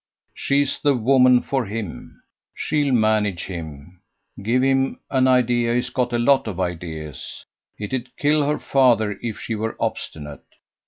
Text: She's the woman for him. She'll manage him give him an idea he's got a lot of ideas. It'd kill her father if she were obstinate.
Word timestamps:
She's 0.33 0.79
the 0.79 0.95
woman 0.95 1.43
for 1.43 1.65
him. 1.67 2.23
She'll 2.55 2.91
manage 2.91 3.45
him 3.45 4.01
give 4.41 4.63
him 4.63 4.99
an 5.11 5.27
idea 5.27 5.75
he's 5.75 5.91
got 5.91 6.11
a 6.11 6.17
lot 6.17 6.47
of 6.47 6.59
ideas. 6.59 7.45
It'd 7.79 8.09
kill 8.17 8.43
her 8.47 8.57
father 8.57 9.19
if 9.21 9.39
she 9.39 9.53
were 9.53 9.77
obstinate. 9.79 10.43